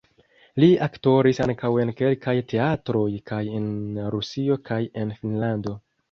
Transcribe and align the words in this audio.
Li 0.61 0.67
aktoris 0.83 1.39
ankaŭ 1.43 1.69
en 1.83 1.91
kelkaj 1.99 2.33
teatroj 2.53 3.03
kaj 3.31 3.41
en 3.59 3.67
Rusio 4.15 4.57
kaj 4.71 4.79
en 5.03 5.13
Finnlando. 5.19 5.75